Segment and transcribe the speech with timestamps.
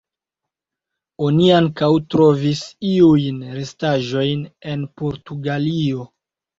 [1.27, 2.65] Oni ankaŭ trovis
[2.95, 6.13] iujn restaĵojn en Portugalio.